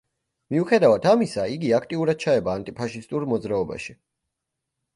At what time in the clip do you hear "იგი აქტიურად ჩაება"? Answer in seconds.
1.57-2.57